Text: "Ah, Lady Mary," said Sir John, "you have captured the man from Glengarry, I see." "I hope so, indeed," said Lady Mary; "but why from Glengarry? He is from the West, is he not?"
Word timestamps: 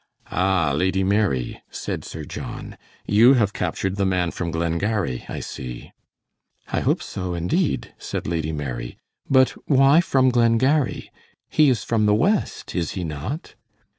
"Ah, 0.31 0.71
Lady 0.75 1.03
Mary," 1.03 1.61
said 1.69 2.03
Sir 2.03 2.23
John, 2.25 2.75
"you 3.05 3.35
have 3.35 3.53
captured 3.53 3.97
the 3.97 4.03
man 4.07 4.31
from 4.31 4.49
Glengarry, 4.49 5.25
I 5.29 5.41
see." 5.41 5.91
"I 6.69 6.79
hope 6.79 7.03
so, 7.03 7.35
indeed," 7.35 7.93
said 7.99 8.25
Lady 8.25 8.51
Mary; 8.51 8.97
"but 9.29 9.49
why 9.67 10.01
from 10.01 10.29
Glengarry? 10.29 11.11
He 11.51 11.69
is 11.69 11.83
from 11.83 12.07
the 12.07 12.15
West, 12.15 12.73
is 12.73 12.93
he 12.93 13.03
not?" 13.03 13.53